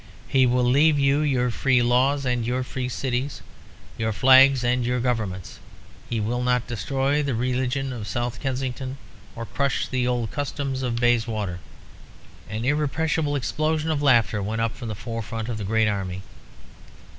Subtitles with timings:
[0.27, 3.43] He will leave you your free laws and your free cities,
[3.99, 5.59] your flags and your governments.
[6.09, 8.97] He will not destroy the religion of South Kensington,
[9.35, 11.59] or crush the old customs of Bayswater."
[12.49, 16.23] An irrepressible explosion of laughter went up from the forefront of the great army.